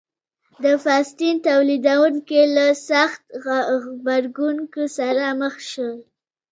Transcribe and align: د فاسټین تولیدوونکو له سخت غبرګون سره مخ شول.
د 0.63 0.65
فاسټین 0.83 1.35
تولیدوونکو 1.47 2.41
له 2.55 2.67
سخت 2.89 3.23
غبرګون 3.43 4.57
سره 4.97 5.25
مخ 5.41 5.55
شول. 5.71 5.99